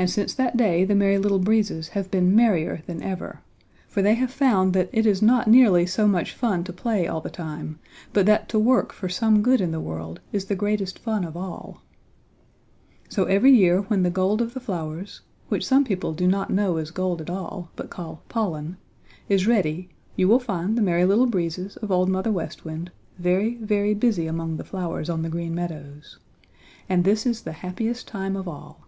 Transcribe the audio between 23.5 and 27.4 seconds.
very busy among the flowers on the Green Meadows. And this